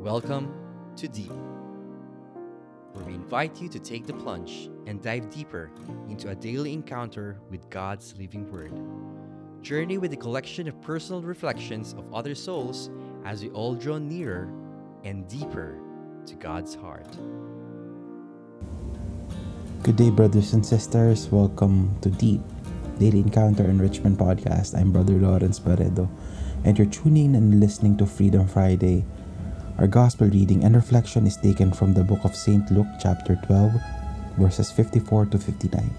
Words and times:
Welcome 0.00 0.50
to 0.96 1.08
Deep, 1.08 1.30
where 2.94 3.04
we 3.04 3.12
invite 3.12 3.60
you 3.60 3.68
to 3.68 3.78
take 3.78 4.06
the 4.06 4.14
plunge 4.14 4.70
and 4.86 5.02
dive 5.02 5.28
deeper 5.28 5.70
into 6.08 6.30
a 6.30 6.34
daily 6.34 6.72
encounter 6.72 7.38
with 7.50 7.68
God's 7.68 8.14
living 8.16 8.50
Word. 8.50 8.72
Journey 9.62 9.98
with 9.98 10.14
a 10.14 10.16
collection 10.16 10.66
of 10.68 10.80
personal 10.80 11.20
reflections 11.20 11.92
of 11.92 12.14
other 12.14 12.34
souls 12.34 12.88
as 13.26 13.42
we 13.42 13.50
all 13.50 13.74
draw 13.74 13.98
nearer 13.98 14.50
and 15.04 15.28
deeper 15.28 15.78
to 16.24 16.34
God's 16.34 16.74
heart. 16.74 17.18
Good 19.82 19.96
day, 19.96 20.08
brothers 20.08 20.54
and 20.54 20.64
sisters. 20.64 21.28
Welcome 21.28 21.94
to 22.00 22.08
Deep 22.08 22.40
Daily 22.98 23.18
Encounter 23.18 23.64
Enrichment 23.64 24.16
Podcast. 24.16 24.74
I'm 24.74 24.92
Brother 24.92 25.18
Lawrence 25.18 25.58
Barredo, 25.58 26.08
and 26.64 26.78
you're 26.78 26.86
tuning 26.86 27.26
in 27.26 27.34
and 27.34 27.60
listening 27.60 27.98
to 27.98 28.06
Freedom 28.06 28.48
Friday. 28.48 29.04
Our 29.80 29.86
gospel 29.86 30.28
reading 30.28 30.62
and 30.62 30.76
reflection 30.76 31.26
is 31.26 31.38
taken 31.38 31.72
from 31.72 31.94
the 31.94 32.04
book 32.04 32.26
of 32.26 32.36
St. 32.36 32.70
Luke, 32.70 33.00
chapter 33.00 33.40
12, 33.46 33.72
verses 34.36 34.70
54 34.70 35.24
to 35.32 35.38
59. 35.38 35.90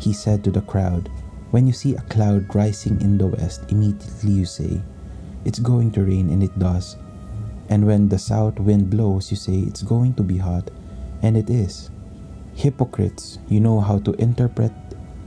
He 0.00 0.14
said 0.14 0.42
to 0.44 0.50
the 0.50 0.62
crowd, 0.62 1.10
When 1.50 1.66
you 1.66 1.74
see 1.74 1.94
a 1.94 2.00
cloud 2.08 2.54
rising 2.54 2.98
in 3.02 3.18
the 3.18 3.26
west, 3.26 3.70
immediately 3.70 4.30
you 4.30 4.46
say, 4.46 4.80
It's 5.44 5.58
going 5.58 5.92
to 5.92 6.04
rain, 6.04 6.30
and 6.30 6.42
it 6.42 6.58
does. 6.58 6.96
And 7.68 7.86
when 7.86 8.08
the 8.08 8.18
south 8.18 8.58
wind 8.58 8.88
blows, 8.88 9.30
you 9.30 9.36
say, 9.36 9.58
It's 9.58 9.82
going 9.82 10.14
to 10.14 10.22
be 10.22 10.38
hot, 10.38 10.70
and 11.20 11.36
it 11.36 11.50
is. 11.50 11.90
Hypocrites, 12.54 13.38
you 13.48 13.60
know 13.60 13.80
how 13.80 13.98
to 13.98 14.12
interpret 14.14 14.72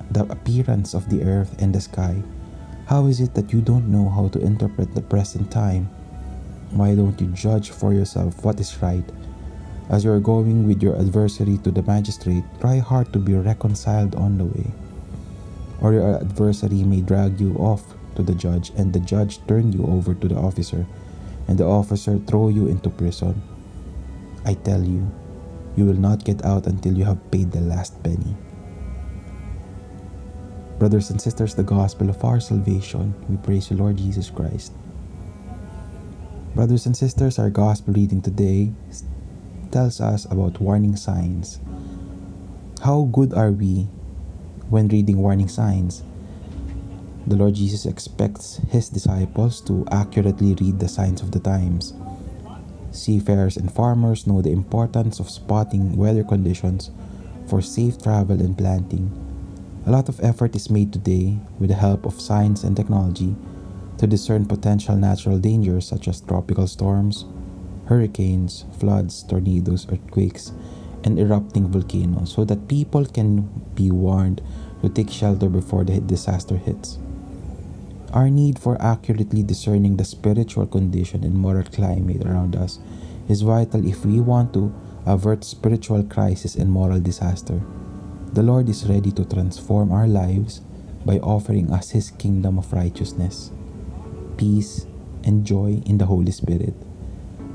the 0.10 0.24
appearance 0.32 0.96
of 0.96 1.12
the 1.12 1.22
earth 1.22 1.62
and 1.62 1.76
the 1.76 1.82
sky. 1.82 2.24
How 2.88 3.06
is 3.06 3.22
it 3.22 3.36
that 3.36 3.54
you 3.54 3.62
don't 3.62 3.92
know 3.92 4.10
how 4.10 4.30
to 4.30 4.40
interpret 4.40 4.96
the 4.96 5.02
present 5.04 5.52
time? 5.52 5.92
Why 6.72 6.94
don't 6.94 7.20
you 7.20 7.28
judge 7.28 7.72
for 7.72 7.94
yourself 7.94 8.44
what 8.44 8.60
is 8.60 8.78
right? 8.82 9.04
As 9.90 10.04
you 10.04 10.12
are 10.12 10.20
going 10.20 10.68
with 10.68 10.84
your 10.84 10.96
adversary 10.96 11.58
to 11.64 11.72
the 11.72 11.82
magistrate, 11.82 12.44
try 12.62 12.78
hard 12.78 13.12
to 13.14 13.20
be 13.20 13.34
reconciled 13.34 14.14
on 14.14 14.38
the 14.38 14.46
way. 14.46 14.72
Or 15.82 15.94
your 15.94 16.22
adversary 16.22 16.84
may 16.84 17.02
drag 17.02 17.42
you 17.42 17.56
off 17.56 17.82
to 18.16 18.22
the 18.22 18.36
judge, 18.36 18.70
and 18.78 18.94
the 18.94 19.00
judge 19.00 19.40
turn 19.48 19.74
you 19.74 19.84
over 19.88 20.14
to 20.14 20.28
the 20.28 20.36
officer, 20.36 20.86
and 21.48 21.58
the 21.58 21.66
officer 21.66 22.20
throw 22.20 22.50
you 22.50 22.68
into 22.68 22.90
prison. 22.92 23.42
I 24.46 24.54
tell 24.54 24.84
you, 24.84 25.10
you 25.76 25.86
will 25.86 25.98
not 25.98 26.24
get 26.24 26.46
out 26.46 26.68
until 26.68 26.94
you 26.94 27.06
have 27.06 27.32
paid 27.32 27.52
the 27.52 27.62
last 27.62 27.98
penny. 28.04 28.38
Brothers 30.78 31.10
and 31.10 31.20
sisters, 31.20 31.56
the 31.56 31.64
gospel 31.64 32.10
of 32.10 32.24
our 32.24 32.40
salvation, 32.40 33.16
we 33.28 33.38
praise 33.38 33.70
the 33.70 33.76
Lord 33.76 33.98
Jesus 33.98 34.30
Christ. 34.30 34.72
Brothers 36.60 36.88
and 36.88 36.98
sisters, 36.98 37.40
our 37.40 37.50
gospel 37.50 37.94
reading 37.94 38.22
today 38.22 38.74
tells 39.72 40.02
us 40.02 40.26
about 40.26 40.60
warning 40.60 40.98
signs. 40.98 41.62
How 42.84 43.08
good 43.14 43.34
are 43.34 43.52
we 43.52 43.88
when 44.68 44.90
reading 44.90 45.20
warning 45.20 45.48
signs? 45.48 46.04
The 47.28 47.38
Lord 47.38 47.56
Jesus 47.56 47.86
expects 47.86 48.60
his 48.68 48.90
disciples 48.90 49.62
to 49.72 49.88
accurately 49.90 50.54
read 50.56 50.82
the 50.82 50.90
signs 50.90 51.22
of 51.22 51.32
the 51.32 51.40
times. 51.40 51.94
Seafarers 52.92 53.56
and 53.56 53.72
farmers 53.72 54.28
know 54.28 54.42
the 54.42 54.52
importance 54.52 55.22
of 55.22 55.30
spotting 55.30 55.96
weather 55.96 56.26
conditions 56.26 56.92
for 57.48 57.62
safe 57.62 58.04
travel 58.04 58.42
and 58.42 58.58
planting. 58.58 59.08
A 59.86 59.92
lot 59.92 60.10
of 60.10 60.20
effort 60.20 60.58
is 60.58 60.70
made 60.70 60.92
today 60.92 61.40
with 61.58 61.70
the 61.70 61.80
help 61.80 62.06
of 62.06 62.20
science 62.20 62.66
and 62.66 62.76
technology 62.76 63.34
to 64.00 64.08
discern 64.08 64.46
potential 64.46 64.96
natural 64.96 65.38
dangers 65.38 65.86
such 65.86 66.08
as 66.08 66.22
tropical 66.22 66.66
storms, 66.68 67.26
hurricanes, 67.88 68.64
floods, 68.80 69.24
tornadoes, 69.24 69.86
earthquakes, 69.92 70.54
and 71.04 71.20
erupting 71.20 71.68
volcanoes 71.68 72.32
so 72.34 72.46
that 72.46 72.70
people 72.70 73.06
can 73.06 73.42
be 73.76 73.92
warned 73.92 74.42
to 74.82 74.88
take 74.88 75.10
shelter 75.10 75.50
before 75.50 75.84
the 75.84 76.00
disaster 76.00 76.56
hits. 76.56 76.98
Our 78.14 78.30
need 78.30 78.58
for 78.58 78.82
accurately 78.82 79.44
discerning 79.44 79.98
the 79.98 80.06
spiritual 80.06 80.66
condition 80.66 81.26
and 81.26 81.36
moral 81.36 81.66
climate 81.66 82.26
around 82.26 82.56
us 82.56 82.80
is 83.28 83.42
vital 83.42 83.86
if 83.86 84.06
we 84.06 84.22
want 84.22 84.54
to 84.54 84.74
avert 85.06 85.44
spiritual 85.44 86.04
crisis 86.04 86.56
and 86.56 86.72
moral 86.72 87.02
disaster. 87.02 87.62
The 88.32 88.44
Lord 88.44 88.70
is 88.70 88.88
ready 88.88 89.12
to 89.12 89.26
transform 89.26 89.92
our 89.92 90.08
lives 90.08 90.62
by 91.06 91.20
offering 91.20 91.72
us 91.72 91.92
His 91.92 92.12
kingdom 92.12 92.58
of 92.58 92.72
righteousness 92.72 93.52
peace, 94.40 94.88
and 95.26 95.46
joy 95.46 95.84
in 95.86 95.98
the 95.98 96.06
Holy 96.06 96.32
Spirit. 96.32 96.74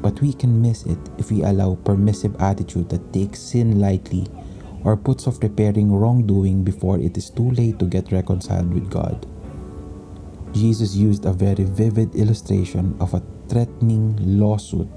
But 0.03 0.21
we 0.21 0.35
can 0.35 0.61
miss 0.61 0.85
it 0.85 0.99
if 1.17 1.31
we 1.31 1.43
allow 1.43 1.77
permissive 1.77 2.37
attitude 2.39 2.91
that 2.91 3.11
takes 3.11 3.41
sin 3.41 3.81
lightly 3.81 4.29
or 4.85 4.95
puts 4.99 5.27
off 5.27 5.43
repairing 5.43 5.91
wrongdoing 5.91 6.63
before 6.63 7.01
it 7.01 7.17
is 7.17 7.31
too 7.31 7.51
late 7.53 7.79
to 7.79 7.87
get 7.87 8.13
reconciled 8.13 8.73
with 8.73 8.91
God. 8.91 9.27
Jesus 10.53 10.95
used 10.95 11.25
a 11.25 11.33
very 11.33 11.65
vivid 11.65 12.15
illustration 12.15 12.95
of 13.01 13.15
a 13.15 13.23
threatening 13.49 14.15
lawsuit 14.39 14.89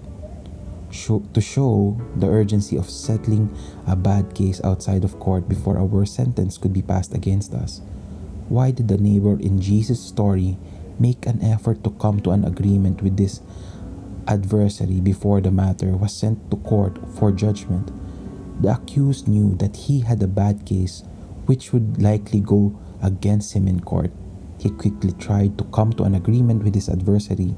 to 1.34 1.42
show 1.42 2.00
the 2.18 2.28
urgency 2.28 2.76
of 2.76 2.90
settling 2.90 3.50
a 3.88 3.96
bad 3.96 4.36
case 4.36 4.60
outside 4.64 5.06
of 5.06 5.20
court 5.20 5.48
before 5.48 5.78
a 5.78 5.86
worse 5.86 6.12
sentence 6.12 6.58
could 6.58 6.74
be 6.74 6.82
passed 6.82 7.14
against 7.14 7.54
us. 7.54 7.80
Why 8.50 8.72
did 8.72 8.88
the 8.88 8.98
neighbor 8.98 9.40
in 9.40 9.62
Jesus' 9.62 10.04
story 10.04 10.58
make 11.00 11.26
an 11.26 11.42
effort 11.42 11.84
to 11.84 11.92
come 11.92 12.20
to 12.22 12.32
an 12.32 12.46
agreement 12.46 13.02
with 13.02 13.18
this 13.18 13.42
adversary 14.28 15.00
before 15.00 15.42
the 15.42 15.52
matter 15.52 15.96
was 15.96 16.16
sent 16.16 16.52
to 16.52 16.58
court 16.58 16.98
for 17.18 17.32
judgment. 17.32 17.92
The 18.62 18.74
accused 18.74 19.28
knew 19.28 19.56
that 19.56 19.76
he 19.76 20.02
had 20.02 20.22
a 20.22 20.28
bad 20.28 20.66
case 20.66 21.04
which 21.46 21.72
would 21.72 22.02
likely 22.02 22.40
go 22.40 22.78
against 23.02 23.54
him 23.54 23.68
in 23.68 23.80
court. 23.80 24.12
He 24.60 24.70
quickly 24.70 25.14
tried 25.14 25.58
to 25.58 25.64
come 25.66 25.94
to 25.94 26.04
an 26.04 26.16
agreement 26.16 26.64
with 26.64 26.76
his 26.76 26.90
adversary 26.90 27.56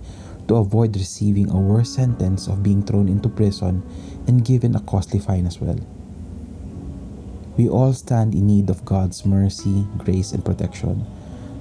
to 0.47 0.56
avoid 0.56 0.95
receiving 0.95 1.50
a 1.50 1.59
worse 1.59 1.89
sentence 1.89 2.47
of 2.47 2.63
being 2.63 2.83
thrown 2.83 3.07
into 3.07 3.29
prison 3.29 3.83
and 4.27 4.44
given 4.45 4.75
a 4.75 4.81
costly 4.81 5.19
fine 5.19 5.47
as 5.47 5.59
well. 5.61 5.79
We 7.57 7.67
all 7.69 7.94
stand 7.94 8.33
in 8.35 8.47
need 8.47 8.69
of 8.69 8.85
God's 8.85 9.25
mercy, 9.25 9.85
grace, 9.97 10.31
and 10.31 10.44
protection. 10.44 11.06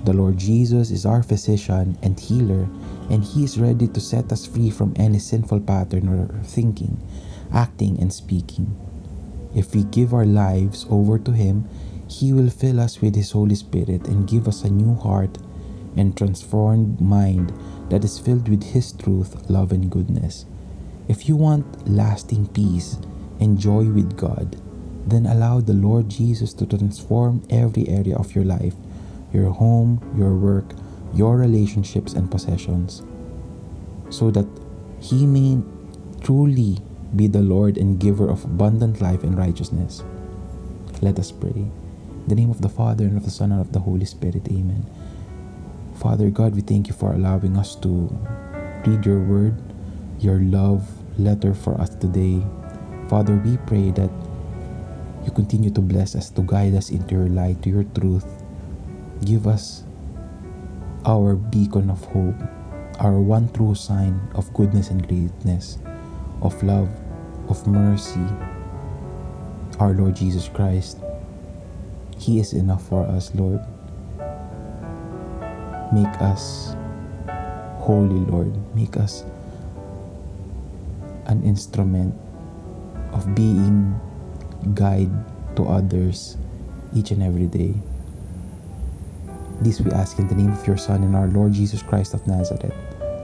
The 0.05 0.13
Lord 0.13 0.39
Jesus 0.39 0.91
is 0.91 1.05
our 1.05 1.23
physician 1.23 1.99
and 2.03 2.19
healer, 2.19 2.69
and 3.11 3.25
He 3.25 3.45
is 3.45 3.59
ready 3.59 3.89
to 3.89 4.01
set 4.01 4.33
us 4.33 4.47
free 4.47 4.71
from 4.71 4.95
any 4.97 5.19
sinful 5.19 5.61
pattern 5.61 6.09
of 6.09 6.47
thinking, 6.47 7.03
acting, 7.53 8.01
and 8.01 8.13
speaking. 8.13 8.75
If 9.55 9.75
we 9.75 9.85
give 9.85 10.15
our 10.15 10.25
lives 10.25 10.87
over 10.89 11.19
to 11.19 11.33
Him, 11.33 11.69
He 12.09 12.33
will 12.33 12.49
fill 12.49 12.81
us 12.81 13.01
with 13.01 13.17
His 13.17 13.33
Holy 13.33 13.57
Spirit 13.57 14.07
and 14.07 14.29
give 14.29 14.47
us 14.47 14.63
a 14.63 14.71
new 14.71 14.95
heart 14.95 15.37
and 15.97 16.17
transformed 16.17 17.01
mind 17.01 17.53
that 17.91 18.05
is 18.05 18.19
filled 18.19 18.49
with 18.49 18.63
His 18.63 18.93
truth, 18.93 19.51
love, 19.51 19.73
and 19.73 19.91
goodness. 19.91 20.47
If 21.09 21.29
you 21.29 21.37
want 21.37 21.89
lasting 21.89 22.49
peace 22.49 22.99
and 23.41 23.59
joy 23.59 23.85
with 23.85 24.17
God, 24.17 24.61
then 25.07 25.27
allow 25.27 25.61
the 25.61 25.73
Lord 25.73 26.09
Jesus 26.09 26.53
to 26.55 26.67
transform 26.67 27.43
every 27.51 27.89
area 27.89 28.17
of 28.17 28.35
your 28.35 28.45
life 28.45 28.75
your 29.33 29.51
home, 29.51 30.01
your 30.17 30.35
work, 30.35 30.65
your 31.15 31.37
relationships 31.37 32.13
and 32.13 32.31
possessions, 32.31 33.03
so 34.11 34.31
that 34.31 34.47
He 35.01 35.27
may 35.27 35.63
truly 36.21 36.79
be 37.15 37.27
the 37.27 37.43
Lord 37.43 37.79
and 37.79 37.99
giver 37.99 38.29
of 38.29 38.45
abundant 38.45 39.01
life 39.01 39.23
and 39.23 39.37
righteousness. 39.37 40.03
Let 41.01 41.19
us 41.19 41.33
pray. 41.33 41.51
In 41.51 42.25
the 42.27 42.35
name 42.35 42.51
of 42.51 42.61
the 42.61 42.69
Father, 42.69 43.05
and 43.05 43.17
of 43.17 43.25
the 43.25 43.31
Son, 43.31 43.53
and 43.53 43.61
of 43.61 43.73
the 43.73 43.81
Holy 43.81 44.05
Spirit. 44.05 44.47
Amen. 44.49 44.85
Father 45.97 46.31
God, 46.31 46.55
we 46.55 46.61
thank 46.61 46.89
you 46.89 46.95
for 46.95 47.13
allowing 47.13 47.57
us 47.57 47.75
to 47.77 48.09
read 48.87 49.07
your 49.07 49.21
word, 49.21 49.57
your 50.21 50.39
love 50.41 50.87
letter 51.19 51.55
for 51.55 51.81
us 51.81 51.91
today. 51.91 52.43
Father, 53.09 53.35
we 53.37 53.57
pray 53.67 53.91
that 53.93 54.11
you 55.25 55.33
continue 55.33 55.71
to 55.71 55.81
bless 55.81 56.15
us, 56.15 56.31
to 56.31 56.43
guide 56.43 56.75
us 56.75 56.91
into 56.91 57.15
your 57.15 57.29
light, 57.29 57.63
to 57.63 57.71
your 57.71 57.85
truth, 57.85 58.27
Give 59.25 59.47
us 59.47 59.83
our 61.05 61.35
beacon 61.35 61.91
of 61.91 62.05
hope, 62.05 62.37
our 63.01 63.19
one 63.19 63.49
true 63.53 63.75
sign 63.75 64.21
of 64.35 64.53
goodness 64.55 64.91
and 64.91 65.07
greatness, 65.07 65.79
of 66.43 66.61
love, 66.63 66.89
of 67.49 67.67
mercy, 67.67 68.25
our 69.81 69.93
Lord 69.93 70.17
Jesus 70.17 70.49
Christ. 70.49 70.99
He 72.19 72.41
is 72.41 72.53
enough 72.53 72.87
for 72.89 73.07
us, 73.07 73.35
Lord. 73.35 73.61
Make 75.93 76.21
us 76.21 76.75
holy, 77.79 78.21
Lord. 78.31 78.53
Make 78.75 78.97
us 78.97 79.25
an 81.27 81.43
instrument 81.43 82.15
of 83.13 83.35
being 83.35 83.99
guide 84.75 85.11
to 85.57 85.65
others 85.65 86.37
each 86.95 87.11
and 87.11 87.23
every 87.23 87.47
day. 87.47 87.75
This 89.61 89.81
we 89.81 89.91
ask 89.91 90.19
in 90.19 90.29
the 90.29 90.35
name 90.35 90.53
of 90.53 90.67
your 90.67 90.77
Son 90.77 91.03
and 91.03 91.17
our 91.17 91.27
Lord 91.29 91.53
Jesus 91.53 91.83
Christ 91.83 92.15
of 92.15 92.27
Nazareth. 92.27 92.75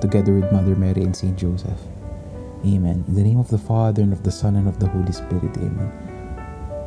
together 0.04 0.34
with 0.34 0.52
Mother 0.52 0.76
Mary 0.76 1.02
and 1.02 1.16
Saint 1.16 1.38
Joseph. 1.38 1.80
Amen. 2.66 3.04
In 3.08 3.14
the 3.14 3.22
name 3.22 3.38
of 3.38 3.48
the 3.48 3.56
Father, 3.56 4.02
and 4.02 4.12
of 4.12 4.22
the 4.22 4.30
Son, 4.30 4.56
and 4.56 4.68
of 4.68 4.78
the 4.78 4.86
Holy 4.86 5.12
Spirit. 5.12 5.56
Amen. 5.56 5.90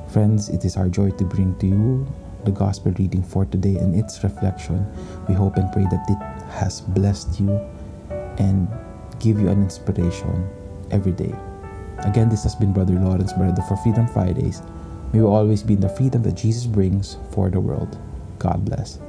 Friends, 0.09 0.49
it 0.49 0.63
is 0.65 0.77
our 0.77 0.87
joy 0.87 1.09
to 1.11 1.23
bring 1.25 1.57
to 1.57 1.65
you 1.65 2.05
the 2.45 2.51
Gospel 2.51 2.91
reading 2.99 3.23
for 3.23 3.45
today 3.45 3.77
and 3.77 3.95
its 3.95 4.23
reflection. 4.23 4.85
We 5.27 5.33
hope 5.33 5.57
and 5.57 5.71
pray 5.71 5.85
that 5.89 6.05
it 6.07 6.51
has 6.51 6.81
blessed 6.81 7.39
you 7.39 7.59
and 8.37 8.67
give 9.19 9.39
you 9.39 9.49
an 9.49 9.63
inspiration 9.63 10.47
every 10.91 11.13
day. 11.13 11.33
Again, 11.99 12.29
this 12.29 12.43
has 12.43 12.55
been 12.55 12.71
Brother 12.71 12.93
Lawrence 12.93 13.33
Barredo 13.33 13.63
for 13.63 13.77
Freedom 13.77 14.07
Fridays. 14.07 14.61
May 15.11 15.21
we 15.21 15.25
always 15.25 15.63
be 15.63 15.73
in 15.73 15.79
the 15.79 15.89
freedom 15.89 16.21
that 16.21 16.35
Jesus 16.35 16.67
brings 16.67 17.17
for 17.31 17.49
the 17.49 17.59
world. 17.59 17.97
God 18.37 18.63
bless. 18.63 18.99